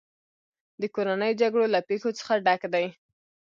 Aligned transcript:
د 0.81 0.83
کورنیو 0.95 1.39
جګړو 1.41 1.65
له 1.73 1.79
پېښو 1.89 2.09
څخه 2.19 2.33
ډک 2.45 2.61
دی. 2.73 2.85